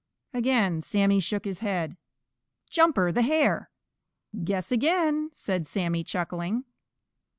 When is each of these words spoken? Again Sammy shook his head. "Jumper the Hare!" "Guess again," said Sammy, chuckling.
Again 0.33 0.81
Sammy 0.81 1.19
shook 1.19 1.45
his 1.45 1.59
head. 1.59 1.95
"Jumper 2.67 3.11
the 3.11 3.21
Hare!" 3.21 3.69
"Guess 4.43 4.71
again," 4.71 5.29
said 5.31 5.67
Sammy, 5.67 6.03
chuckling. 6.03 6.63